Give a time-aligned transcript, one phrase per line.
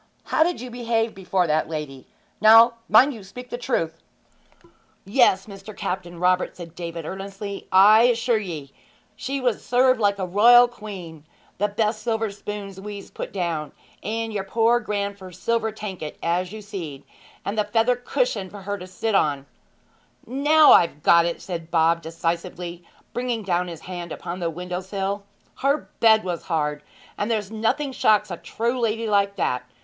[0.23, 2.07] How did you behave before that lady?
[2.41, 4.01] Now, mind you speak the truth!'
[5.05, 5.77] 'Yes, Mr.
[5.77, 7.67] Captain Robert,' said David earnestly.
[7.71, 8.71] 'I assure ye
[9.15, 11.23] she was served like a royal queen.
[11.59, 16.63] The best silver spoons wez put down, and yer poor grandfer's silver tanket, as you
[16.63, 17.03] seed,
[17.45, 19.45] and the feather cushion for her to sit on'
[20.25, 22.83] 'Now I've got it!' said Bob decisively,
[23.13, 25.25] bringing down his hand upon the window sill.
[25.59, 26.81] 'Her bed was hard!
[27.19, 29.63] and there's nothing shocks a true lady like that.